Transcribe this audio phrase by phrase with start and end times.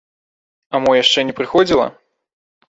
[0.73, 1.87] А мо яшчэ не прыходзіла?